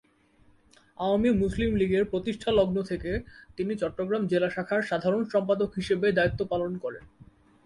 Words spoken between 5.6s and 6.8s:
হিসেবে দায়িত্ব পালন